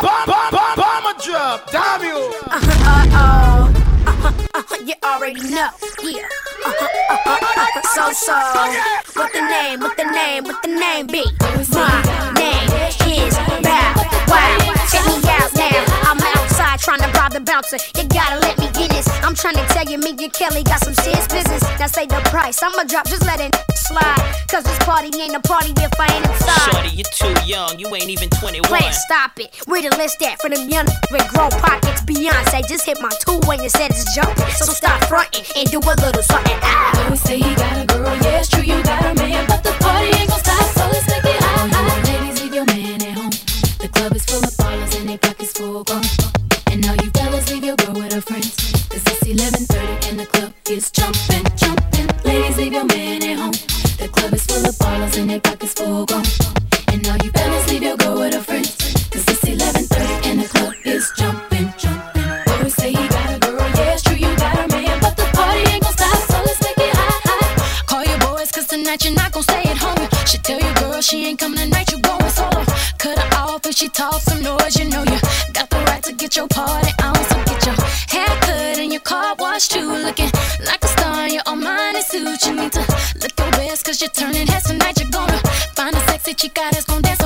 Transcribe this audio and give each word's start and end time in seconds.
Bomber 0.00 1.14
drop, 1.22 1.70
damn 1.70 2.02
you. 2.02 2.32
Uh 2.46 3.06
oh. 3.12 3.72
Uh-huh, 4.06 4.76
you 4.84 4.94
already 5.04 5.42
know, 5.42 5.68
yeah. 6.02 6.24
Uh-huh, 6.64 6.88
uh-huh, 7.10 7.36
uh-huh. 7.36 7.82
So 7.92 8.12
so, 8.12 9.20
what 9.20 9.32
the 9.32 9.40
name, 9.42 9.80
what 9.80 9.96
the 9.98 10.04
name, 10.04 10.44
what 10.44 10.62
the 10.62 10.68
name 10.68 11.06
be? 11.06 11.24
My 11.72 12.32
name 12.32 12.70
is 12.80 13.36
Bow 13.60 13.92
Wow. 14.28 14.72
Check 14.88 15.04
me 15.04 15.20
out 15.28 15.52
now. 15.54 15.84
I'm 16.08 16.18
outside 16.18 16.80
trying 16.80 17.00
to 17.00 17.18
rob 17.18 17.32
the 17.32 17.40
bouncer. 17.40 17.76
You 17.96 18.08
gotta 18.08 18.40
let 18.40 18.58
me 18.58 18.70
get 18.72 18.90
this. 18.90 19.08
I'm 19.22 19.34
trying 19.34 19.56
to 19.56 19.66
tell 19.68 19.84
you, 19.84 19.98
me 19.98 20.10
and 20.10 20.32
Kelly 20.32 20.62
got 20.62 20.80
some 20.80 20.94
serious 20.94 21.26
business. 21.28 21.62
Now 21.78 21.86
say 21.88 22.06
the 22.06 22.20
price, 22.30 22.62
I'ma 22.62 22.84
drop, 22.84 23.06
just 23.06 23.26
let 23.26 23.40
it 23.40 23.69
slide. 23.90 24.22
Cause 24.46 24.64
this 24.64 24.78
party 24.86 25.10
ain't 25.18 25.34
a 25.34 25.42
party 25.42 25.74
if 25.78 25.94
I 25.98 26.06
ain't 26.14 26.26
inside. 26.26 26.70
Shorty, 26.70 26.90
you're 26.94 27.14
too 27.14 27.34
young. 27.46 27.78
You 27.78 27.86
ain't 27.94 28.10
even 28.10 28.30
21. 28.30 28.62
Plan, 28.70 28.92
stop 28.92 29.38
it. 29.38 29.50
Where 29.66 29.82
the 29.82 29.90
list 29.96 30.22
at 30.22 30.40
for 30.40 30.48
them 30.48 30.68
young 30.70 30.86
with 31.10 31.26
grown 31.34 31.50
pockets? 31.50 32.02
Beyonce 32.06 32.66
just 32.70 32.86
hit 32.86 32.98
my 33.02 33.10
two 33.26 33.38
when 33.46 33.62
you 33.62 33.68
said 33.68 33.90
it's 33.90 34.06
jumping. 34.14 34.50
So 34.58 34.70
stop 34.72 35.02
fronting 35.10 35.44
and 35.58 35.66
do 35.70 35.78
a 35.78 35.94
little 36.02 36.22
something. 36.22 36.58
Ah. 36.62 37.04
Always 37.04 37.22
say 37.22 37.38
he 37.38 37.54
got 37.54 37.74
a 37.82 37.86
girl, 37.86 38.14
yeah, 38.22 38.40
it's 38.40 38.48
true, 38.48 38.62
you 38.62 38.82
got 38.82 39.02
a 39.04 39.14
man, 39.14 39.46
but 39.48 39.62
the 39.62 39.72
party 39.82 40.10
ain't 40.18 40.30
gon' 40.30 40.38
stop, 40.38 40.66
so 40.78 40.84
let's 40.86 41.06
make 41.10 41.24
it 41.24 41.42
hot. 41.42 41.70
All 41.74 41.86
you 41.86 42.02
ladies, 42.10 42.42
leave 42.42 42.54
your 42.54 42.66
man 42.66 43.02
at 43.02 43.14
home. 43.18 43.34
The 43.82 43.88
club 43.94 44.14
is 44.14 44.24
full 44.24 44.42
of 44.42 44.54
ballers 44.60 44.98
and 44.98 45.08
they 45.08 45.18
pockets 45.18 45.52
full 45.52 45.84
grown. 45.84 46.06
And 46.70 46.86
all 46.86 46.98
you 47.02 47.10
fellas, 47.10 47.50
leave 47.50 47.64
your 47.64 47.76
girl 47.76 47.94
with 47.94 48.12
her 48.12 48.20
friends. 48.20 48.54
Cause 48.90 49.04
it's 49.06 49.24
11:30 49.26 50.10
and 50.10 50.20
the 50.20 50.26
club 50.26 50.52
is 50.68 50.90
jumping, 50.90 51.14
jumping. 51.14 51.29
If 73.70 73.76
she 73.76 73.88
talks 73.88 74.24
some 74.24 74.42
noise, 74.42 74.76
you 74.76 74.84
know 74.86 75.02
you 75.04 75.18
got 75.52 75.70
the 75.70 75.78
right 75.86 76.02
to 76.02 76.12
get 76.12 76.36
your 76.36 76.48
party 76.48 76.90
on. 77.02 77.14
So 77.14 77.36
get 77.44 77.64
your 77.64 77.74
hair 78.08 78.32
cut 78.42 78.78
and 78.82 78.92
your 78.92 79.00
car 79.00 79.36
washed 79.38 79.70
too. 79.70 79.88
Looking 80.06 80.30
like 80.66 80.82
a 80.82 80.88
star 80.88 81.26
in 81.26 81.34
your 81.34 81.44
Armani 81.44 82.02
suit. 82.02 82.46
You 82.46 82.54
need 82.60 82.72
to 82.72 82.80
look 83.22 83.38
your 83.38 83.50
best, 83.52 83.84
cause 83.84 84.00
you're 84.00 84.10
turning 84.10 84.46
heads 84.48 84.66
tonight. 84.66 84.98
You're 84.98 85.10
gonna 85.10 85.38
find 85.78 85.94
a 85.94 86.00
sexy 86.08 86.34
chica 86.34 86.62
that's 86.72 86.84
gonna 86.84 87.02
dance 87.02 87.19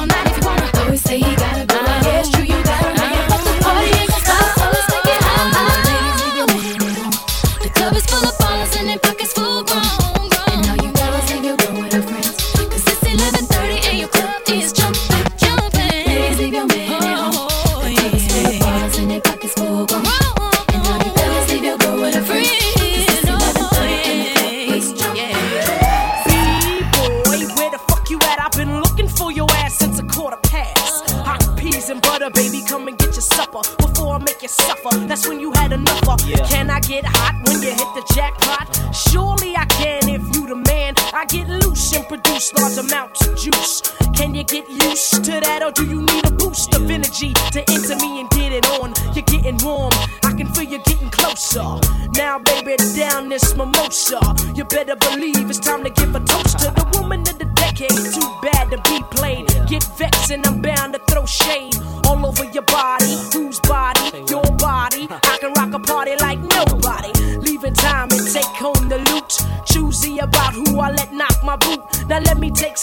be 58.85 59.03
played. 59.11 59.49
Get 59.67 59.85
vexed 59.97 60.31
and 60.31 60.47
I'm 60.47 60.61
bound 60.61 60.95
to 60.95 61.01
throw 61.11 61.27
shade 61.27 61.77
all 62.07 62.25
over 62.27 62.45
your 62.45 62.63
body. 62.65 63.15
Whose 63.33 63.61
body? 63.61 64.25
Your 64.29 64.45
body. 64.57 65.09
I 65.11 65.39
can 65.41 65.53
rock 65.55 65.73
a 65.75 65.79
party 65.79 66.15
like 66.21 66.41
nobody. 66.41 67.13
Leaving 67.39 67.75
time 67.75 68.09
and 68.11 68.27
take 68.33 68.53
home 68.63 68.89
the 68.89 68.99
loot. 69.11 69.31
Choosy 69.67 70.19
about 70.19 70.53
who 70.55 70.81
I 70.81 70.91
let 70.93 71.13
knock 71.13 71.37
my 71.43 71.57
boot. 71.57 71.81
Now 72.09 72.21
let 72.21 72.39
me 72.39 72.51
take 72.51 72.77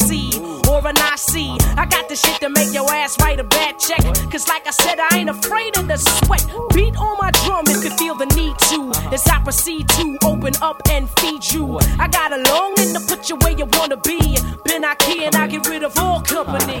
C 0.00 0.30
or 0.68 0.80
an 0.86 0.96
IC. 0.96 1.34
I 1.76 1.86
got 1.88 2.08
the 2.08 2.16
shit 2.16 2.40
to 2.40 2.48
make 2.48 2.72
your 2.72 2.90
ass 2.90 3.16
write 3.20 3.40
a 3.40 3.44
bad 3.44 3.78
check. 3.78 4.02
Cause 4.30 4.48
like 4.48 4.66
I 4.66 4.70
said, 4.70 4.98
I 4.98 5.18
ain't 5.18 5.30
afraid 5.30 5.76
of 5.78 5.88
the 5.88 5.96
sweat. 5.96 6.44
Beat 6.74 6.96
on 6.96 7.16
my 7.18 7.30
drum 7.42 7.64
if 7.68 7.84
you 7.84 7.90
feel 7.90 8.14
the 8.14 8.26
need 8.38 8.56
to. 8.70 8.90
As 9.14 9.26
I 9.26 9.40
proceed 9.42 9.88
to 9.90 10.18
open 10.24 10.54
up 10.62 10.80
and 10.90 11.08
feed 11.20 11.44
you. 11.52 11.78
I 11.98 12.08
got 12.08 12.32
a 12.32 12.40
longing 12.50 12.94
to 12.94 13.00
put 13.08 13.28
you 13.28 13.36
where 13.36 13.52
you 13.52 13.66
wanna 13.78 13.96
be. 13.96 14.38
Been 14.64 14.84
here 15.02 15.26
and 15.26 15.36
I 15.36 15.46
get 15.46 15.66
rid 15.68 15.82
of 15.82 15.96
all 15.98 16.20
company. 16.20 16.80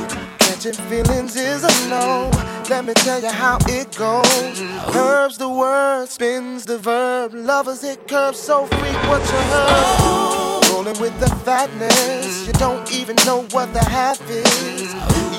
Catching 0.51 0.73
feelings 0.89 1.37
is 1.37 1.63
a 1.63 1.89
no. 1.89 2.29
Let 2.69 2.83
me 2.83 2.93
tell 2.95 3.21
you 3.21 3.31
how 3.31 3.57
it 3.69 3.95
goes. 3.95 4.59
Curves 4.91 5.37
the 5.37 5.47
word, 5.47 6.09
spins 6.09 6.65
the 6.65 6.77
verb. 6.77 7.33
Lovers 7.33 7.85
it 7.85 8.05
curves 8.05 8.37
so 8.37 8.63
what 8.63 9.21
you 9.31 9.41
heard. 9.53 10.67
Rolling 10.69 10.99
with 10.99 11.17
the 11.21 11.29
fatness, 11.45 12.45
you 12.45 12.51
don't 12.53 12.91
even 12.91 13.15
know 13.25 13.43
what 13.51 13.73
the 13.73 13.83
half 13.85 14.19
is. 14.29 14.93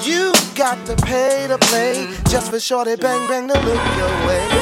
You 0.09 0.33
got 0.55 0.85
to 0.87 0.97
pay 1.05 1.47
to 1.47 1.59
play 1.59 2.09
just 2.31 2.51
for 2.51 2.59
shorty 2.59 2.97
bang 2.97 3.29
bang 3.29 3.49
to 3.49 3.55
look 3.61 3.97
your 3.99 4.27
way. 4.27 4.62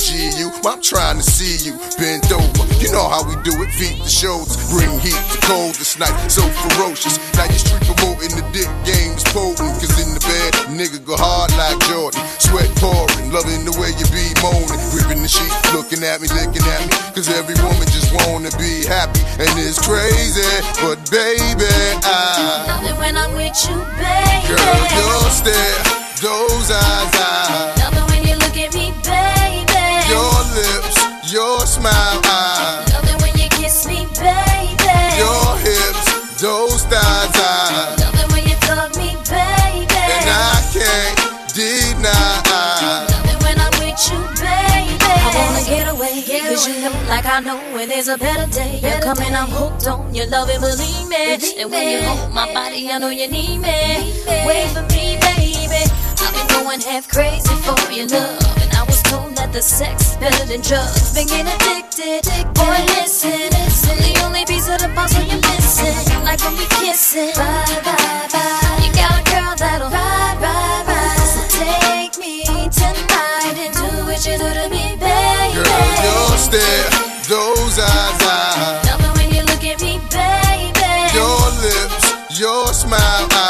G 0.00 0.32
you, 0.40 0.48
I'm 0.64 0.80
trying 0.80 1.20
to 1.20 1.22
see 1.22 1.60
you 1.60 1.76
bent 2.00 2.32
over. 2.32 2.64
You 2.80 2.88
know 2.88 3.04
how 3.04 3.20
we 3.20 3.36
do 3.44 3.52
it, 3.60 3.68
feet 3.76 4.00
to 4.00 4.08
shoulders 4.08 4.56
Bring 4.72 4.88
heat 4.96 5.12
to 5.12 5.38
cold 5.44 5.76
this 5.76 6.00
night, 6.00 6.16
so 6.32 6.40
ferocious. 6.40 7.20
Now 7.36 7.44
you 7.44 7.60
street 7.60 7.84
promoting 7.84 8.32
the 8.32 8.40
dick 8.48 8.72
game 8.88 9.12
is 9.12 9.24
potent. 9.28 9.76
Cause 9.76 9.92
in 10.00 10.16
the 10.16 10.22
bed, 10.24 10.72
nigga 10.72 11.04
go 11.04 11.20
hard 11.20 11.52
like 11.60 11.76
Jordan. 11.84 12.16
Sweat 12.40 12.72
pouring, 12.80 13.28
Loving 13.28 13.68
the 13.68 13.76
way 13.76 13.92
you 13.92 14.08
be 14.08 14.24
moaning, 14.40 14.80
ripping 14.96 15.20
the 15.20 15.28
sheet, 15.28 15.52
looking 15.76 16.00
at 16.00 16.24
me, 16.24 16.32
licking 16.32 16.64
at 16.64 16.80
me. 16.80 16.96
Cause 17.12 17.28
every 17.28 17.60
woman 17.60 17.84
just 17.92 18.08
wanna 18.24 18.48
be 18.56 18.88
happy, 18.88 19.20
and 19.36 19.52
it's 19.60 19.76
crazy. 19.84 20.48
But 20.80 20.96
baby, 21.12 21.68
I 22.08 22.72
Love 22.72 22.88
it 22.88 22.96
when 22.96 23.20
I'm 23.20 23.36
with 23.36 23.52
you, 23.68 23.76
baby. 24.00 24.48
Girl, 24.48 24.80
your 24.96 25.28
stare, 25.28 25.76
those 26.24 26.72
eyes, 26.72 27.12
I 27.20 28.09
your 31.30 31.66
smile, 31.66 32.20
I 32.24 32.84
Love 32.90 33.06
it 33.06 33.22
when 33.22 33.34
you 33.38 33.48
kiss 33.50 33.86
me, 33.86 34.06
baby. 34.18 34.98
Your 35.14 35.46
hips, 35.62 36.40
those 36.42 36.82
thighs, 36.90 37.30
I 37.38 37.94
Love 38.02 38.18
it 38.18 38.28
when 38.34 38.42
you 38.50 38.56
hug 38.66 38.90
me, 38.98 39.14
baby. 39.30 39.94
And 39.94 40.26
I 40.26 40.58
can't 40.74 41.54
deny 41.54 42.42
Love 43.06 43.30
it 43.30 43.38
when 43.46 43.56
I'm 43.62 43.74
with 43.78 44.00
you, 44.10 44.18
baby. 44.42 44.98
I 45.06 45.30
wanna 45.30 45.62
get 45.70 45.86
away, 45.86 46.22
cause 46.26 46.66
you 46.66 46.82
know, 46.82 46.94
like 47.06 47.26
I 47.26 47.40
know, 47.40 47.58
when 47.74 47.88
there's 47.88 48.08
a 48.08 48.18
better 48.18 48.50
day. 48.50 48.80
You're 48.82 49.00
coming, 49.00 49.34
I'm 49.34 49.48
hooked 49.48 49.86
on 49.86 50.14
your 50.14 50.26
love 50.26 50.50
and 50.50 50.60
believe 50.60 51.08
me. 51.08 51.38
And 51.62 51.70
when 51.70 51.88
you 51.88 52.02
hold 52.08 52.34
my 52.34 52.52
body, 52.52 52.90
I 52.90 52.98
know 52.98 53.10
you 53.10 53.28
need 53.30 53.58
me. 53.58 54.18
Wait 54.46 54.68
for 54.74 54.82
me, 54.90 55.14
baby. 55.22 55.86
I've 56.18 56.34
been 56.34 56.64
going 56.64 56.80
half 56.80 57.08
crazy 57.08 57.54
for 57.62 57.78
your 57.92 58.06
love. 58.08 58.34
And 58.58 58.72
I 58.74 58.74
was 58.74 58.74
told 58.74 58.74
that 58.74 58.79
the 59.52 59.62
sex 59.62 60.16
better 60.16 60.44
than 60.46 60.60
drugs. 60.60 61.14
Been 61.14 61.26
getting 61.26 61.50
addicted, 61.50 62.22
boy, 62.54 62.78
listen. 62.98 63.50
I'm 63.90 63.98
the 63.98 64.22
only 64.24 64.44
piece 64.46 64.68
of 64.68 64.78
the 64.78 64.88
puzzle 64.94 65.22
you're 65.26 65.42
missing. 65.42 66.24
Like 66.24 66.40
when 66.44 66.54
we 66.56 66.66
kissing. 66.78 67.34
Bye, 67.34 67.82
bye, 67.82 68.28
bye. 68.30 68.78
You 68.82 68.90
got 68.94 69.18
a 69.18 69.24
girl 69.26 69.54
that'll 69.58 69.90
ride, 69.90 70.38
ride, 70.38 70.86
ride. 70.86 71.26
So 71.34 71.42
take 71.58 72.14
me 72.18 72.46
tonight 72.70 73.56
and 73.58 73.74
do 73.74 74.06
what 74.06 74.22
you 74.22 74.38
do 74.38 74.48
to 74.48 74.66
me, 74.70 74.94
baby. 75.02 75.58
Girl, 75.58 75.90
your 76.06 76.30
stare, 76.38 76.90
those 77.26 77.78
eyes, 77.78 78.22
I 78.22 78.82
Love 78.86 79.02
it 79.02 79.12
when 79.18 79.28
you 79.34 79.42
look 79.50 79.64
at 79.66 79.82
me, 79.82 79.98
baby. 80.14 80.90
Your 81.10 81.42
lips, 81.58 82.38
your 82.38 82.70
smile, 82.72 83.26
I 83.34 83.49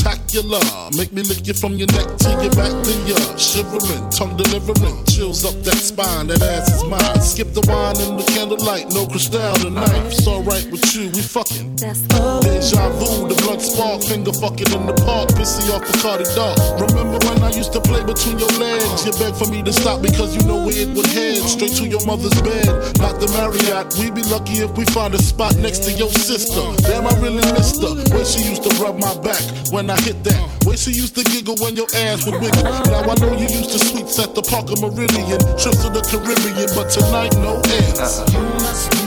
attack 0.00 0.29
Make 0.32 1.10
me 1.10 1.22
lick 1.26 1.44
you 1.44 1.54
from 1.54 1.74
your 1.74 1.90
neck 1.90 2.06
to 2.22 2.30
your 2.38 2.54
back, 2.54 2.70
then 2.86 3.00
you're 3.02 3.18
shivering, 3.34 4.06
tongue 4.14 4.36
delivering, 4.38 5.02
chills 5.10 5.44
up 5.44 5.58
that 5.66 5.74
spine. 5.74 6.28
That 6.28 6.38
ass 6.38 6.70
is 6.70 6.84
mine. 6.86 7.18
Skip 7.18 7.50
the 7.50 7.66
wine 7.66 7.98
and 7.98 8.14
the 8.14 8.22
candlelight, 8.30 8.94
no 8.94 9.10
crystal 9.10 9.42
tonight. 9.58 10.06
It's 10.06 10.22
alright 10.30 10.70
with 10.70 10.86
you, 10.94 11.10
we 11.10 11.22
fucking. 11.26 11.74
That's 11.82 12.06
Deja 12.46 12.94
vu, 12.94 13.26
the 13.26 13.34
blood 13.42 13.58
spark, 13.58 14.06
finger 14.06 14.30
fucking 14.30 14.70
in 14.70 14.86
the 14.86 14.94
park, 15.02 15.34
pissy 15.34 15.66
off 15.74 15.82
the 15.82 15.98
Cardi 15.98 16.22
dog. 16.38 16.54
Remember 16.78 17.18
when 17.26 17.42
I 17.42 17.50
used 17.50 17.74
to 17.74 17.82
play 17.82 18.06
between 18.06 18.38
your 18.38 18.54
legs? 18.62 19.02
You 19.02 19.10
begged 19.18 19.34
for 19.34 19.50
me 19.50 19.66
to 19.66 19.72
stop 19.74 19.98
because 19.98 20.38
you 20.38 20.46
know 20.46 20.62
where 20.62 20.78
it 20.78 20.94
would 20.94 21.10
head. 21.10 21.42
Straight 21.42 21.74
to 21.82 21.90
your 21.90 22.06
mother's 22.06 22.38
bed, 22.38 22.70
not 23.02 23.18
the 23.18 23.26
Marriott. 23.34 23.98
We'd 23.98 24.14
be 24.14 24.22
lucky 24.30 24.62
if 24.62 24.78
we 24.78 24.86
find 24.94 25.10
a 25.10 25.18
spot 25.18 25.58
next 25.58 25.82
to 25.86 25.92
your 25.98 26.10
sister. 26.14 26.62
Damn, 26.86 27.10
I 27.10 27.18
really 27.18 27.42
missed 27.50 27.82
her. 27.82 27.98
When 28.14 28.22
she 28.22 28.46
used 28.46 28.62
to 28.62 28.70
rub 28.78 28.94
my 28.94 29.10
back 29.26 29.42
when 29.74 29.90
I 29.90 29.98
hit 30.06 30.19
that. 30.24 30.64
Way 30.66 30.76
she 30.76 30.90
used 30.92 31.14
to 31.16 31.24
giggle 31.24 31.56
when 31.60 31.74
your 31.76 31.86
ass 31.94 32.24
would 32.26 32.40
wiggle. 32.40 32.62
Now 32.62 33.02
I 33.08 33.14
know 33.20 33.32
you 33.36 33.48
used 33.48 33.70
to 33.72 33.78
suites 33.78 34.18
at 34.18 34.34
the 34.34 34.42
Parker 34.42 34.74
Meridien, 34.82 35.40
trips 35.60 35.82
to 35.82 35.88
the 35.90 36.02
Caribbean, 36.04 36.68
but 36.74 36.90
tonight 36.90 37.32
no 37.40 37.60
ends. 37.80 38.20
You 38.32 38.42
must 38.60 38.90
be 38.92 39.00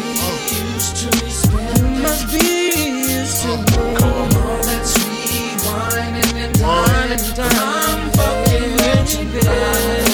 used 0.74 0.96
to 0.98 1.08
me 1.24 1.30
spending. 1.30 2.02
Must 2.02 2.26
be 2.34 2.46
used 3.14 3.42
to 3.44 3.54
me. 3.58 3.78
All 4.02 4.62
that 4.66 4.84
sweet 4.84 5.60
whining 5.68 6.38
and 6.42 6.54
dining 6.58 7.26
time. 7.38 8.12
Fucking 8.18 8.74
you, 8.74 9.24
babe. 9.32 10.10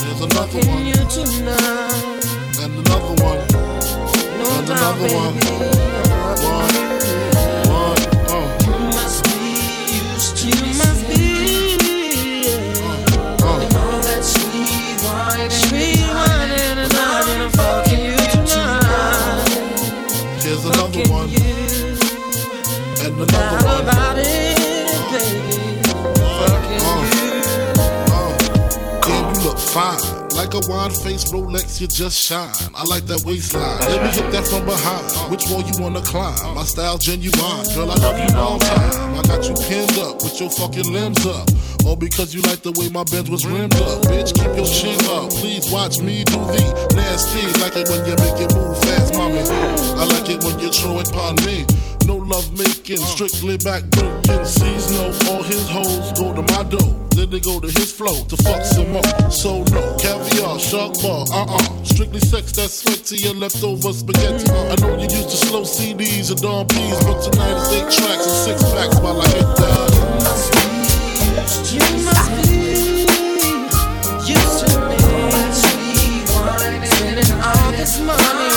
There's 0.00 0.20
another 0.20 0.50
Fucking 0.50 0.68
one, 0.68 0.86
you 0.86 1.00
tonight. 1.06 2.24
and 2.60 2.72
another 2.86 3.14
one, 3.22 3.40
No 4.38 4.46
and 4.58 4.66
doubt, 4.66 4.98
another 4.98 5.14
one. 5.14 5.34
baby. 5.34 5.50
One, 5.50 6.42
one, 6.42 6.89
and 23.04 23.16
another 23.16 23.66
one. 23.66 23.80
about 23.82 24.18
it, 24.18 24.56
baby. 25.10 25.80
Fucking 26.38 26.80
you. 26.80 27.40
Uh, 28.12 29.00
damn, 29.02 29.34
you 29.34 29.40
look 29.48 29.58
fine. 29.58 30.20
Like 30.36 30.54
a 30.54 30.60
wide 30.70 30.92
face 30.92 31.24
Rolex, 31.32 31.80
you 31.80 31.86
just 31.86 32.16
shine. 32.16 32.48
I 32.74 32.84
like 32.84 33.04
that 33.06 33.24
waistline. 33.24 33.78
Let 33.80 34.02
me 34.02 34.08
hit 34.08 34.32
that 34.32 34.46
from 34.48 34.64
behind. 34.64 35.04
Which 35.30 35.48
wall 35.48 35.62
you 35.62 35.72
wanna 35.82 36.00
climb? 36.00 36.54
My 36.54 36.64
style 36.64 36.98
genuine. 36.98 37.64
Girl, 37.74 37.90
I 37.90 37.96
love 38.00 38.18
you 38.18 38.36
long 38.36 38.58
time. 38.58 39.18
I 39.18 39.22
got 39.22 39.44
you 39.48 39.54
pinned 39.68 39.98
up 39.98 40.22
with 40.22 40.40
your 40.40 40.50
fucking 40.50 40.90
limbs 40.92 41.26
up. 41.26 41.48
All 41.84 41.96
because 41.96 42.34
you 42.34 42.42
like 42.42 42.62
the 42.62 42.72
way 42.76 42.88
my 42.88 43.04
Benz 43.04 43.28
was 43.28 43.44
rimmed 43.46 43.76
up. 43.76 44.00
Bitch, 44.08 44.32
keep 44.32 44.52
your 44.56 44.68
chin 44.68 45.00
up. 45.12 45.30
Please 45.30 45.70
watch 45.70 46.00
me 46.00 46.24
do 46.24 46.40
the 46.40 46.64
nasty. 46.96 47.44
Like 47.60 47.76
it 47.76 47.88
when 47.88 48.04
you 48.04 48.16
make 48.16 48.40
it 48.40 48.52
move 48.56 48.76
fast, 48.84 49.14
mommy. 49.14 49.44
I 49.44 50.04
like 50.04 50.28
it 50.28 50.44
when 50.44 50.58
you 50.58 50.72
throw 50.72 51.00
it 51.00 51.08
upon 51.10 51.36
me. 51.44 51.66
No 52.06 52.16
love 52.16 52.50
making, 52.58 52.98
strictly 52.98 53.56
back 53.58 53.84
breaking. 53.90 54.44
Sees 54.44 54.90
no, 54.92 55.12
all 55.30 55.42
his 55.42 55.68
hoes 55.68 56.12
go 56.18 56.32
to 56.34 56.42
my 56.42 56.62
dough. 56.68 56.96
Then 57.14 57.30
they 57.30 57.40
go 57.40 57.60
to 57.60 57.66
his 57.66 57.92
flow 57.92 58.24
to 58.24 58.36
fuck 58.38 58.64
some 58.64 58.92
more. 58.92 59.30
So 59.30 59.62
no, 59.64 59.96
caviar, 59.98 60.58
shark 60.58 60.94
bar, 61.02 61.26
uh-uh. 61.32 61.84
Strictly 61.84 62.20
sex 62.20 62.52
that's 62.52 62.74
sweat 62.82 63.04
to 63.06 63.16
your 63.16 63.34
leftover 63.34 63.92
spaghetti. 63.92 64.48
I 64.50 64.74
know 64.80 64.94
you 64.96 65.02
used 65.02 65.30
to 65.30 65.36
slow 65.36 65.62
CDs 65.62 66.30
and 66.30 66.40
Dom 66.40 66.66
P's, 66.66 66.98
but 67.04 67.20
tonight 67.22 67.56
it's 67.58 67.72
eight 67.72 67.90
tracks 67.90 68.26
and 68.26 68.36
six 68.46 68.62
packs 68.72 68.98
while 69.00 69.20
I 69.20 69.28
hit 69.28 69.56
that. 69.56 69.90
You 71.70 71.80
must 72.04 72.30
be 72.48 73.06
used 74.32 74.66
to 74.66 74.80
me. 74.88 74.98
Sweet 75.52 76.26
wine, 76.30 76.80
this 77.76 77.94
money, 78.00 78.49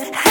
make 0.00 0.23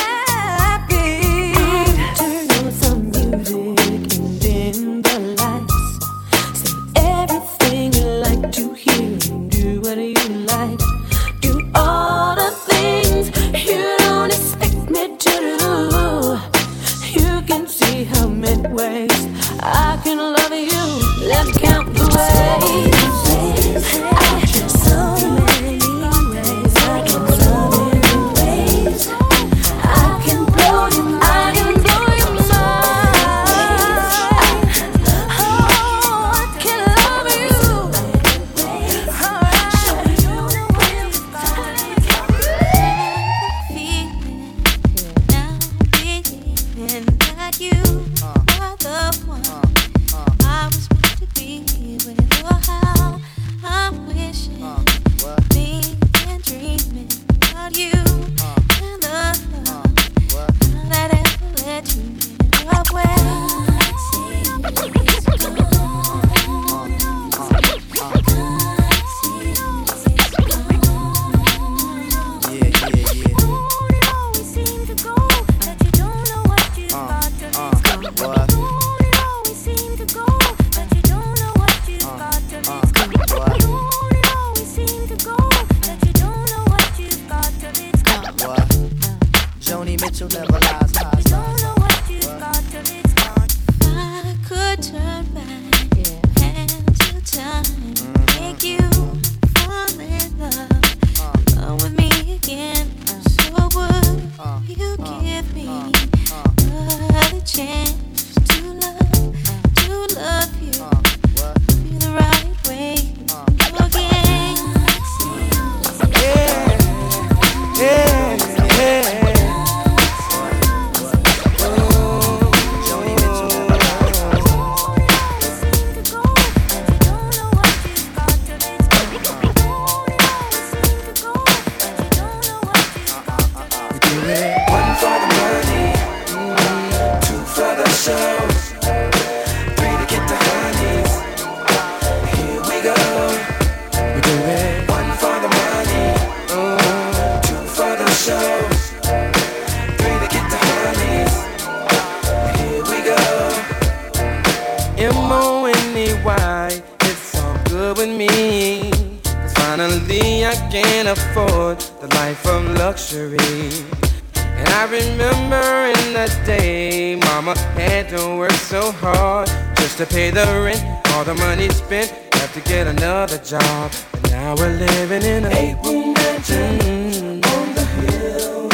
to 168.17 168.37
work 168.37 168.51
so 168.51 168.91
hard 168.91 169.47
just 169.77 169.97
to 169.97 170.05
pay 170.05 170.29
the 170.29 170.45
rent. 170.63 170.83
All 171.09 171.23
the 171.23 171.33
money 171.33 171.67
spent, 171.69 172.11
have 172.35 172.53
to 172.53 172.61
get 172.61 172.85
another 172.85 173.39
job. 173.39 173.91
And 174.13 174.31
now 174.31 174.55
we're 174.55 174.77
living 174.77 175.23
in 175.23 175.45
a 175.45 175.49
eight 175.49 175.77
room 175.83 176.13
mansion 176.13 177.43
on 177.43 177.73
the 177.73 177.85
hill. 177.97 178.69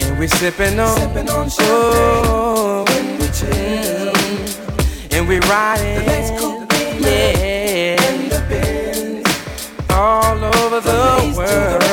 And 0.00 0.18
we 0.20 0.28
sipping 0.28 0.78
on, 0.78 0.96
sipping 0.96 1.28
on 1.28 1.48
champagne 1.48 2.26
oh. 2.28 2.84
when 2.88 3.18
we 3.18 3.26
chill. 3.38 4.14
And 5.10 5.28
we 5.28 5.40
riding, 5.40 5.98
the 5.98 6.06
next 6.06 6.40
coupe, 6.40 6.72
yeah, 7.00 8.00
and 8.00 8.30
the 8.30 8.40
Benz, 8.48 9.90
all 9.90 10.44
over 10.44 10.80
the, 10.80 11.34
world. 11.36 11.85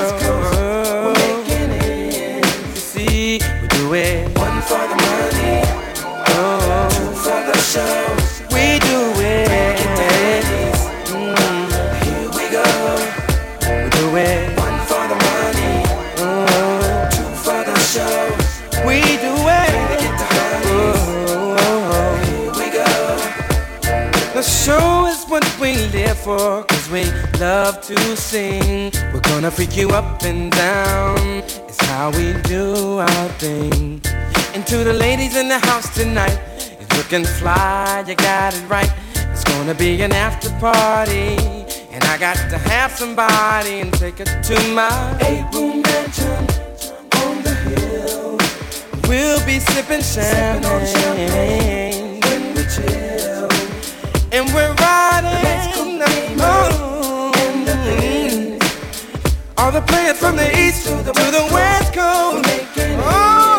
For, 26.23 26.63
cause 26.63 26.89
we 26.89 27.03
love 27.39 27.81
to 27.81 27.97
sing. 28.15 28.91
We're 29.13 29.19
gonna 29.21 29.51
freak 29.51 29.75
you 29.75 29.89
up 29.89 30.23
and 30.23 30.51
down. 30.51 31.17
It's 31.67 31.81
how 31.85 32.11
we 32.11 32.33
do 32.43 32.99
our 32.99 33.29
thing. 33.39 34.01
And 34.53 34.65
to 34.67 34.77
the 34.83 34.93
ladies 34.93 35.35
in 35.35 35.49
the 35.49 35.59
house 35.59 35.93
tonight, 35.93 36.39
it's 36.79 36.97
looking 36.97 37.25
fly, 37.25 38.05
you 38.07 38.15
got 38.15 38.55
it 38.55 38.63
right. 38.69 38.91
It's 39.31 39.43
gonna 39.43 39.75
be 39.75 40.01
an 40.01 40.13
after 40.13 40.49
party. 40.59 41.35
And 41.91 42.03
I 42.05 42.17
got 42.17 42.37
to 42.51 42.57
have 42.57 42.91
somebody 42.91 43.81
and 43.81 43.91
take 43.93 44.19
it 44.21 44.29
to 44.43 44.55
my 44.73 45.17
eight 45.21 45.45
room 45.53 45.81
mansion 45.81 46.43
on 47.21 47.43
the 47.43 47.53
hill. 47.67 48.37
We'll 49.09 49.45
be 49.45 49.59
sipping 49.59 50.01
champagne 50.01 52.21
when 52.21 52.53
we 52.55 52.63
chill. 52.75 53.49
And 54.31 54.45
we're 54.53 54.73
riding. 54.75 55.72
All 59.57 59.71
the 59.71 59.81
players 59.81 60.17
from 60.17 60.35
the 60.35 60.49
east 60.59 60.87
to 60.87 60.95
the, 61.03 61.13
west 61.53 61.93
coast. 61.93 63.52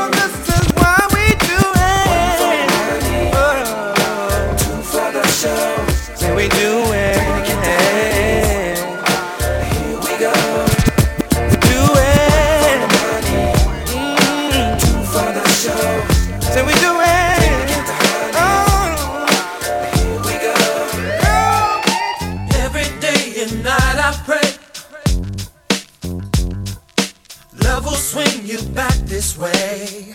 Way. 29.37 30.13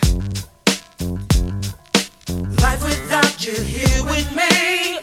Life 2.62 2.82
without 2.84 3.44
you 3.44 3.54
here 3.54 4.04
with 4.04 4.34
me 4.34 4.98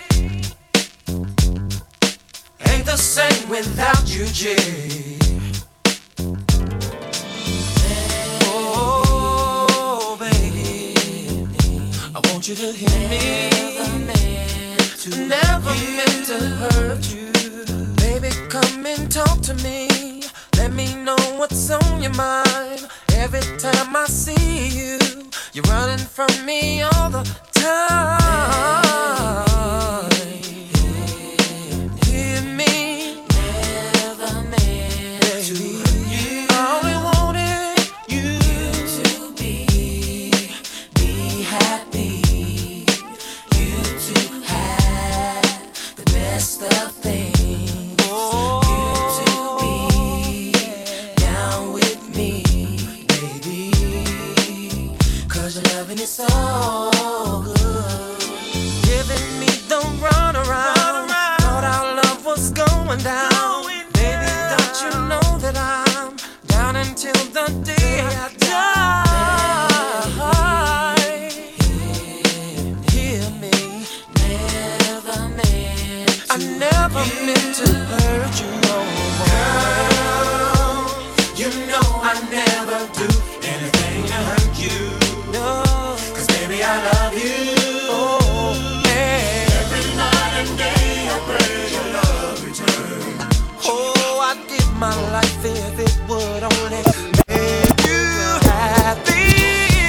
ain't 2.77 2.85
the 2.85 2.97
same 2.97 3.49
without 3.49 4.07
you, 4.15 4.25
G. 4.27 4.55
Oh, 8.43 10.17
baby, 10.19 10.93
I 12.15 12.19
want 12.31 12.47
you 12.47 12.55
to 12.55 12.71
hear 12.71 13.09
me. 14.09 14.15
To 15.01 15.09
never 15.27 15.73
meant 15.97 16.25
to 16.27 16.39
hurt 16.61 17.03
you. 17.13 17.31
Baby, 17.95 18.29
come 18.49 18.85
and 18.85 19.11
talk 19.11 19.41
to 19.41 19.53
me. 19.55 20.23
Let 20.57 20.73
me 20.73 20.93
know 21.03 21.17
what's 21.37 21.69
on 21.69 22.01
your 22.01 22.13
mind. 22.13 22.87
Every 23.19 23.41
time 23.57 23.95
I 23.95 24.05
see 24.05 24.67
you, 24.69 24.99
you're 25.51 25.63
running 25.63 25.97
from 25.97 26.45
me 26.45 26.83
all 26.83 27.09
the 27.09 27.23
time. 27.51 28.86
I 76.37 76.39
never 76.39 77.01
meant 77.25 77.55
to 77.55 77.65
hurt 77.65 78.35
you 78.39 78.49
no 78.69 78.77
more. 78.93 79.25
you 81.33 81.49
know 81.65 81.81
I 81.81 82.13
never 82.29 82.77
do 82.93 83.09
anything 83.41 84.05
to 84.05 84.17
hurt 84.29 84.53
you. 84.61 84.77
No. 85.33 85.65
Cause 86.13 86.27
baby, 86.27 86.61
I 86.61 86.77
love 86.93 87.13
you. 87.15 87.33
Oh, 87.89 88.53
yeah. 88.85 89.49
Every 89.61 89.85
night 89.97 90.33
and 90.37 90.53
day 90.59 91.09
I 91.09 91.17
pray 91.25 91.73
your 91.73 91.87
love 91.97 92.37
return. 92.45 93.17
Oh, 93.65 94.21
I'd 94.29 94.37
give 94.47 94.71
my 94.77 94.93
life 95.09 95.43
if 95.43 95.79
it 95.79 95.97
would 96.07 96.43
only. 96.43 96.83
make 97.33 97.81
you 97.81 98.05
happy. 98.45 99.25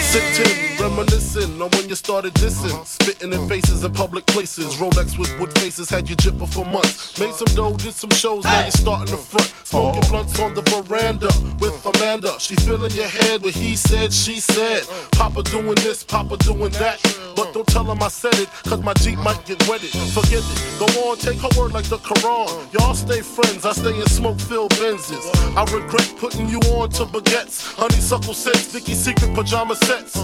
Sitting, 0.01 0.58
reminiscing 0.99 1.63
on 1.63 1.71
when 1.71 1.89
you 1.89 1.95
started 1.95 2.35
dissing. 2.35 2.73
Uh-huh. 2.73 2.85
Spitting 2.85 3.33
in 3.33 3.49
faces 3.49 3.85
in 3.85 3.93
public 3.93 4.27
places. 4.27 4.77
Rolex 4.77 5.19
with 5.19 5.31
wood 5.39 5.57
faces 5.59 5.89
had 5.89 6.09
you 6.09 6.17
jipping 6.17 6.53
for 6.53 6.65
months. 6.65 7.19
Made 7.19 7.35
some 7.35 7.55
dough, 7.55 7.77
did 7.77 7.95
some 7.95 8.11
shows, 8.11 8.45
now 8.45 8.61
you're 8.63 8.71
starting 8.71 9.15
the 9.15 9.17
front. 9.17 9.53
Smoking 9.65 10.01
uh-huh. 10.01 10.11
blunts 10.11 10.41
on 10.41 10.55
the 10.55 10.63
veranda 10.63 11.29
with 11.61 11.75
Amanda. 11.87 12.39
She 12.41 12.55
filling 12.57 12.91
your 12.93 13.09
head 13.09 13.43
with 13.43 13.55
he 13.55 13.77
said, 13.77 14.13
she 14.13 14.41
said. 14.41 14.83
Papa 15.13 15.43
doing 15.45 15.77
this, 15.77 16.03
Papa 16.03 16.37
doing 16.39 16.73
that. 16.83 16.99
But 17.37 17.53
don't 17.55 17.67
tell 17.69 17.91
him 17.91 18.03
I 18.03 18.09
said 18.09 18.35
it, 18.35 18.49
cause 18.65 18.83
my 18.83 18.95
Jeep 18.95 19.19
might 19.19 19.45
get 19.45 19.67
wetted. 19.69 19.91
Forget 19.91 20.43
it, 20.43 20.79
go 20.79 20.87
on, 21.07 21.19
take 21.19 21.39
her 21.39 21.51
word 21.59 21.73
like 21.73 21.85
the 21.85 21.99
Quran. 21.99 22.49
Y'all 22.73 22.95
stay 22.95 23.21
friends, 23.21 23.65
I 23.65 23.73
stay 23.73 23.95
in 23.95 24.07
smoke 24.09 24.41
filled 24.41 24.73
Benzes. 24.73 25.25
I 25.57 25.63
regret 25.73 26.13
putting 26.19 26.49
you 26.49 26.59
on 26.75 26.91
to 26.91 27.05
baguettes. 27.05 27.75
Honeysuckle 27.77 28.35
scents, 28.35 28.73
Vicky 28.73 28.95
Secret 28.95 29.35
pajama 29.35 29.77
sets. 29.77 30.19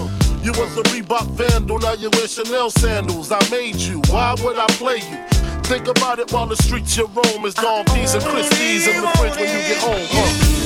You 0.45 0.53
was 0.65 0.79
a 0.79 0.83
Reebok 0.85 1.27
vandal, 1.33 1.79
now 1.79 1.93
you 1.93 2.11
wear 2.11 2.27
Chanel 2.27 2.71
sandals. 2.71 3.31
I 3.31 3.39
made 3.51 3.77
you, 3.77 4.01
why 4.09 4.35
would 4.43 4.59
I 4.59 4.67
play 4.79 4.97
you? 4.97 5.19
Think 5.65 5.89
about 5.89 6.19
it 6.19 6.33
while 6.33 6.47
the 6.47 6.57
streets 6.57 6.97
you 6.97 7.07
roam 7.07 7.45
is 7.45 7.55
Dom 7.55 7.85
P's 7.87 8.15
and 8.15 8.25
Christie's 8.25 8.87
in 8.87 9.01
the 9.03 9.09
fridge 9.19 9.37
when 9.37 9.49
you 9.49 9.61
get 9.69 9.79
home. 9.83 10.07
huh? 10.11 10.65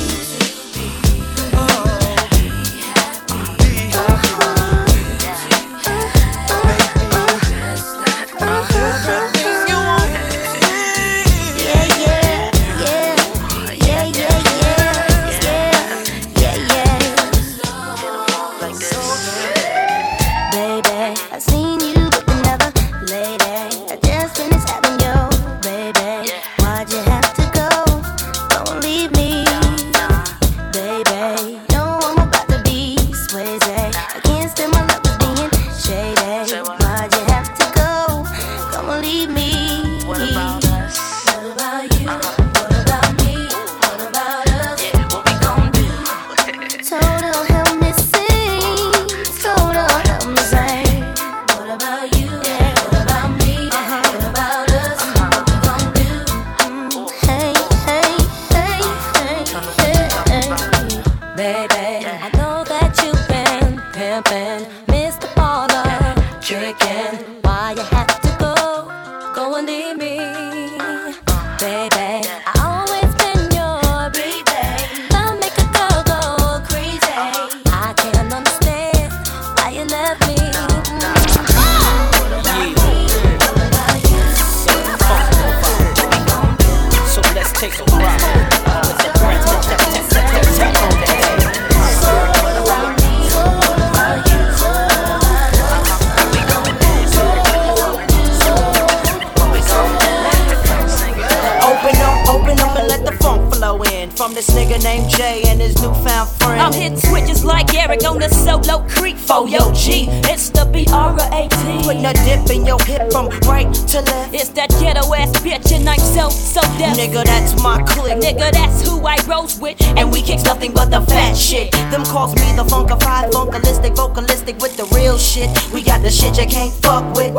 From 104.28 104.34
this 104.34 104.50
nigga 104.50 104.82
named 104.82 105.08
Jay 105.08 105.42
and 105.46 105.60
his 105.60 105.80
newfound 105.80 106.28
friend. 106.28 106.60
I'm 106.60 106.72
hitting 106.72 106.98
switches 106.98 107.44
like 107.44 107.72
Eric 107.74 108.04
on 108.04 108.18
the 108.18 108.28
solo 108.28 108.86
creek 108.88 109.16
for 109.16 109.48
yo 109.48 109.72
G. 109.72 110.08
It's 110.28 110.50
B-R-A-T. 110.78 111.82
Putting 111.82 112.06
a 112.06 112.12
dip 112.12 112.48
in 112.54 112.64
your 112.64 112.78
hip 112.84 113.10
from 113.10 113.28
right 113.50 113.72
to 113.90 114.00
left. 114.00 114.32
It's 114.32 114.50
that 114.50 114.70
ghetto 114.78 115.12
ass 115.12 115.32
bitch 115.42 115.72
and 115.74 115.88
I'm 115.88 115.98
so, 115.98 116.30
so 116.78 116.94
deaf. 116.94 116.96
Nigga, 116.96 117.24
that's 117.24 117.62
my 117.62 117.82
clique. 117.82 118.18
Nigga, 118.18 118.52
that's 118.52 118.86
who 118.86 119.06
I 119.06 119.16
rose 119.26 119.58
with. 119.58 119.80
And 119.96 120.10
we 120.12 120.22
kicks 120.22 120.44
nothing 120.44 120.72
but 120.72 120.90
the 120.90 121.00
fat 121.02 121.36
shit. 121.36 121.72
Them 121.90 122.04
calls 122.04 122.34
me 122.34 122.54
the 122.56 122.64
funkified, 122.64 123.30
funkalistic, 123.30 123.96
vocalistic 123.96 124.60
with 124.60 124.76
the 124.76 124.84
real 124.94 125.18
shit. 125.18 125.50
We 125.72 125.82
got 125.82 126.02
the 126.02 126.10
shit 126.10 126.38
you 126.38 126.46
can't 126.46 126.72
fuck 126.72 127.04
with. 127.14 127.34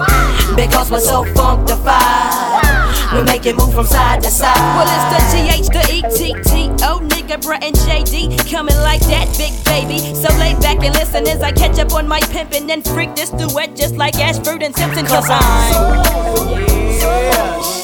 Because 0.56 0.92
we're 0.92 1.00
so 1.00 1.24
funkified. 1.36 3.14
We 3.14 3.24
make 3.24 3.46
it 3.46 3.56
move 3.56 3.74
from 3.74 3.86
side 3.86 4.22
to 4.24 4.30
side. 4.30 4.56
Well, 4.76 4.88
it's 4.88 5.08
the 5.16 5.20
GH, 5.34 5.68
the 5.74 5.84
ETT. 5.98 6.82
Oh, 6.84 7.00
nigga, 7.02 7.42
Brat 7.42 7.64
and 7.64 7.76
JD 7.76 8.50
coming 8.52 8.76
like 8.78 9.02
that, 9.08 9.28
big 9.38 9.54
baby. 9.66 10.00
So 10.14 10.30
lay 10.38 10.54
back 10.60 10.84
and 10.84 10.94
listen 10.96 11.28
as 11.28 11.42
I 11.42 11.52
catch 11.52 11.80
up 11.80 11.94
on 11.94 12.08
my 12.08 12.20
pimpin' 12.22 12.70
and 12.70 12.86
freak 12.86 13.16
this 13.16 13.30
duet 13.32 13.76
just 13.76 13.96
like 13.96 14.16
Ashford 14.16 14.62
and 14.62 14.76
Simpson. 14.76 15.06
Cause 15.06 15.26
I'm. 15.30 16.30
Putting 16.36 17.79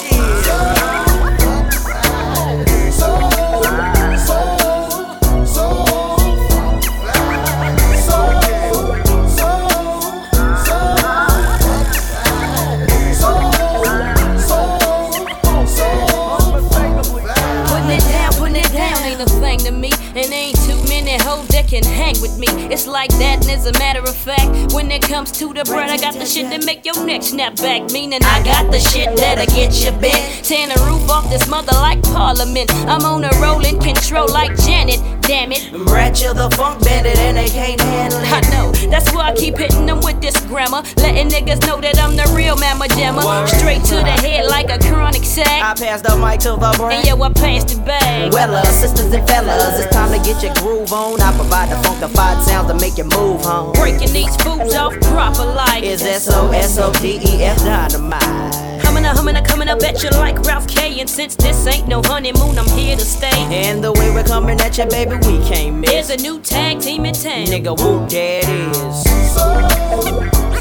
it 24.95 25.01
comes 25.01 25.31
to 25.33 25.53
the 25.53 25.63
bread, 25.65 25.89
I 25.89 25.97
got 25.97 26.13
the 26.13 26.25
shit 26.25 26.49
that 26.49 26.65
make 26.65 26.85
your 26.85 27.05
neck 27.05 27.21
snap 27.21 27.55
back. 27.57 27.91
Meaning 27.91 28.23
I 28.23 28.41
got 28.43 28.71
the 28.71 28.79
shit 28.79 29.15
that'll 29.17 29.45
get 29.53 29.73
you 29.83 29.91
bent. 29.99 30.43
Tearing 30.43 30.69
the 30.69 30.81
roof 30.87 31.09
off 31.09 31.29
this 31.29 31.47
mother 31.49 31.73
like 31.73 32.01
Parliament. 32.03 32.71
I'm 32.87 33.03
on 33.03 33.23
a 33.23 33.31
rolling 33.41 33.79
control 33.79 34.27
like 34.31 34.55
Janet. 34.57 35.14
Damn 35.27 35.51
it. 35.51 35.71
Ratchet 35.73 36.35
the 36.35 36.49
funk 36.55 36.83
bandit 36.83 37.17
and 37.17 37.37
they 37.37 37.49
can't 37.49 37.81
handle 37.81 38.19
it. 38.19 38.31
I 38.31 38.41
know, 38.51 38.71
that's 38.89 39.11
why 39.11 39.29
I 39.29 39.33
keep 39.35 39.57
hitting 39.57 39.85
them 39.85 39.99
with 40.01 40.21
this 40.21 40.39
grammar. 40.45 40.83
Letting 40.97 41.29
niggas 41.29 41.65
know 41.65 41.81
that 41.81 41.97
I'm 41.97 42.15
the 42.15 42.31
real 42.35 42.55
mamma 42.55 42.87
jammer. 42.89 43.21
Straight 43.47 43.83
to 43.85 43.95
the 43.95 44.15
head 44.21 44.45
like 44.45 44.69
a 44.69 44.77
chronic 44.77 45.23
sack. 45.23 45.63
I 45.63 45.73
pass 45.73 46.01
the 46.01 46.15
mic 46.17 46.41
to 46.41 46.51
the 46.51 46.73
Brat. 46.77 46.93
And 46.93 47.07
yo, 47.07 47.21
I 47.21 47.33
passed 47.33 47.71
it 47.71 47.83
back. 47.83 48.31
Well, 48.31 48.53
uh, 48.53 48.63
sisters 48.65 49.11
and 49.11 49.27
fellas, 49.27 49.79
it's 49.79 49.93
time 49.93 50.11
to 50.13 50.23
get 50.23 50.43
your 50.43 50.53
groove 50.55 50.93
on. 50.93 51.19
I 51.21 51.33
provide 51.35 51.69
the 51.69 51.75
funkified 51.75 52.43
sounds 52.43 52.71
to 52.71 52.77
make 52.77 52.97
you 52.97 53.05
move 53.05 53.41
home. 53.41 53.73
Breaking 53.73 54.13
these 54.13 54.35
fools 54.37 54.75
off 54.75 54.93
proper 55.01 55.45
like 55.45 55.83
Is 55.83 56.03
S 56.03 56.29
O 56.29 56.51
S 56.51 56.77
O 56.77 56.93
D 56.93 57.19
E 57.25 57.43
F 57.43 57.57
dynamite. 57.59 58.74
Humming 58.95 59.11
a 59.11 59.13
humming 59.13 59.35
a 59.35 59.41
coming 59.41 59.67
up 59.67 59.83
at 59.83 60.01
you 60.03 60.09
like 60.11 60.39
Ralph 60.43 60.69
K. 60.69 61.01
And 61.01 61.09
since 61.09 61.35
this 61.35 61.67
ain't 61.67 61.85
no 61.85 62.01
honeymoon, 62.01 62.57
I'm 62.57 62.65
here 62.77 62.95
to 62.95 63.03
stay. 63.03 63.27
And 63.51 63.83
the 63.83 63.91
way 63.91 64.09
we're 64.09 64.23
coming 64.23 64.57
at 64.61 64.77
you, 64.77 64.85
baby, 64.85 65.17
we 65.17 65.45
can't 65.45 65.75
miss. 65.75 65.91
Here's 65.91 66.09
a 66.11 66.15
new 66.15 66.39
tag 66.39 66.79
team 66.79 67.05
in 67.05 67.13
town. 67.13 67.47
Nigga, 67.47 67.77
whoop, 67.77 68.09
there 68.09 68.39
it 68.41 68.47
is. 68.47 69.05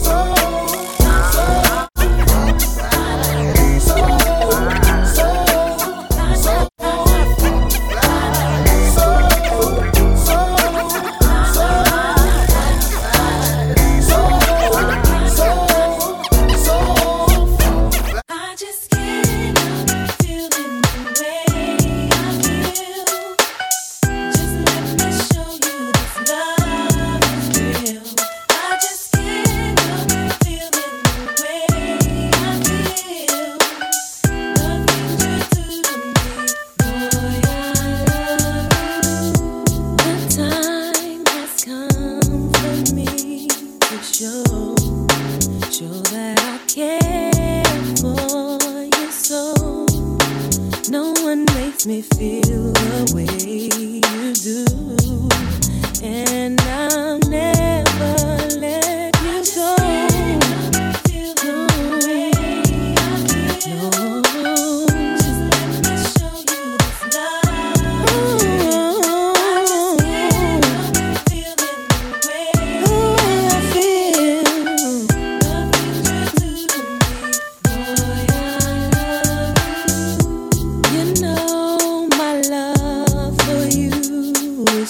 I 0.06 0.33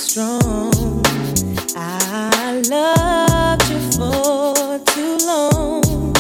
strong. 0.05 1.03
I 1.77 2.63
loved 2.69 3.71
you 3.71 3.81
for 3.93 4.79
too 4.93 5.17
long. 5.27 6.13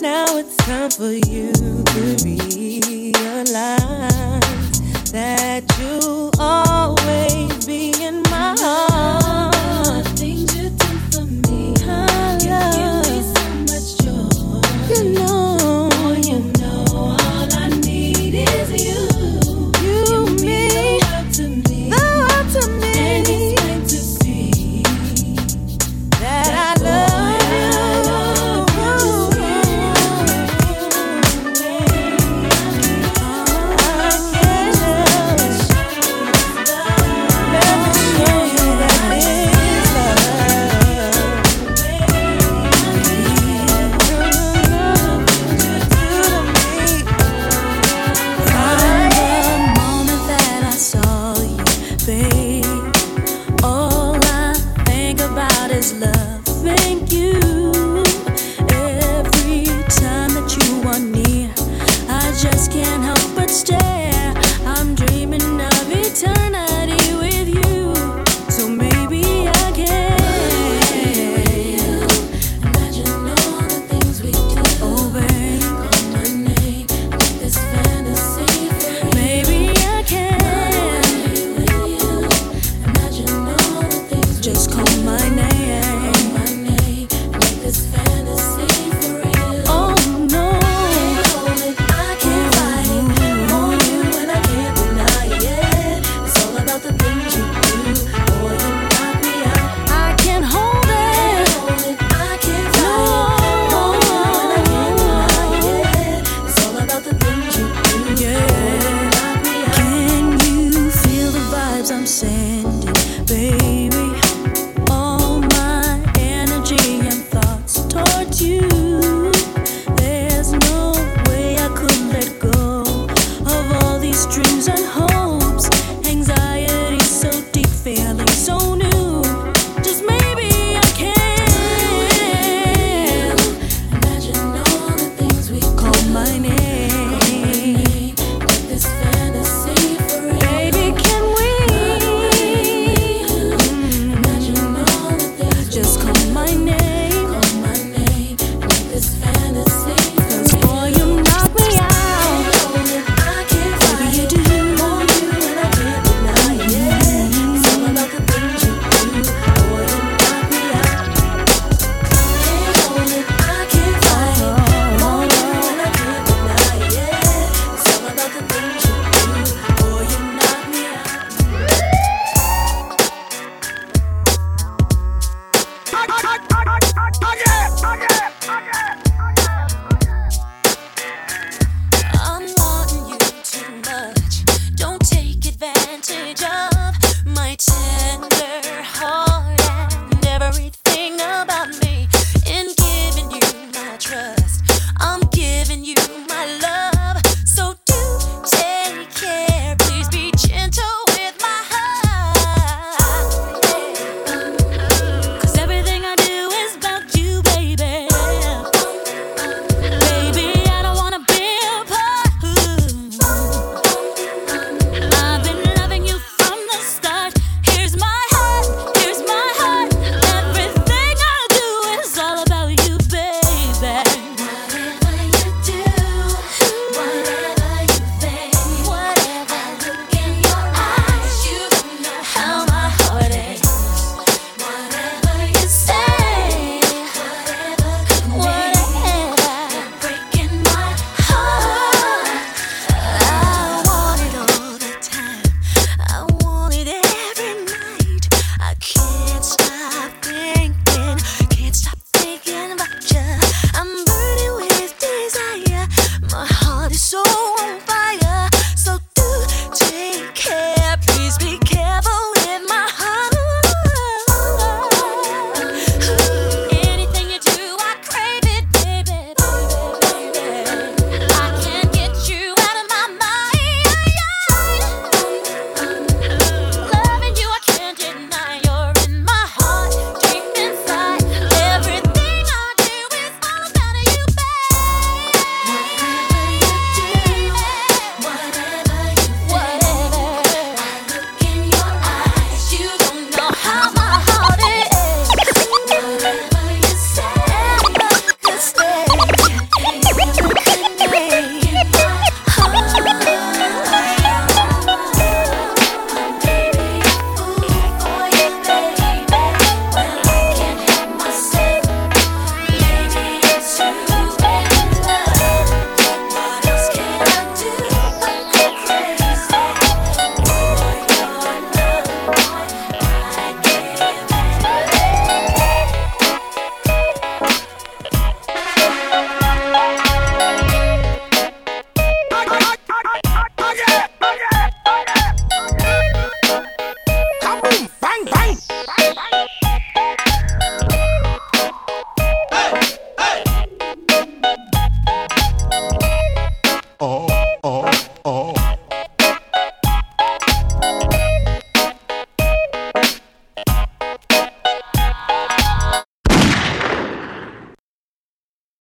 Now 0.00 0.36
it's 0.38 0.56
time 0.56 0.90
for 0.90 1.12
you 1.12 1.52
to 1.52 2.16
realize 2.24 3.50
that 5.12 5.69